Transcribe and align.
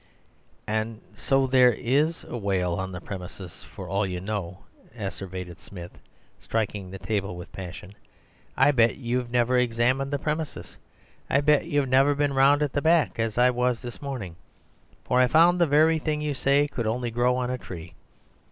"And 0.65 0.99
so 1.13 1.45
there 1.45 1.73
IS 1.73 2.23
a 2.23 2.35
whale 2.35 2.73
on 2.73 2.91
the 2.91 2.99
premises 2.99 3.63
for 3.63 3.87
all 3.87 4.03
you 4.03 4.19
know," 4.19 4.63
asseverated 4.95 5.59
Smith, 5.59 5.99
striking 6.39 6.89
the 6.89 6.97
table 6.97 7.35
with 7.35 7.51
passion. 7.51 7.93
"I 8.57 8.71
bet 8.71 8.97
you've 8.97 9.29
never 9.29 9.59
examined 9.59 10.09
the 10.09 10.17
premises! 10.17 10.75
I 11.29 11.39
bet 11.41 11.65
you've 11.67 11.87
never 11.87 12.15
been 12.15 12.33
round 12.33 12.63
at 12.63 12.73
the 12.73 12.81
back 12.81 13.19
as 13.19 13.37
I 13.37 13.51
was 13.51 13.83
this 13.83 14.01
morning— 14.01 14.37
for 15.03 15.19
I 15.21 15.27
found 15.27 15.61
the 15.61 15.67
very 15.67 15.99
thing 15.99 16.19
you 16.19 16.33
say 16.33 16.67
could 16.67 16.87
only 16.87 17.11
grow 17.11 17.35
on 17.35 17.51
a 17.51 17.59
tree. 17.59 17.93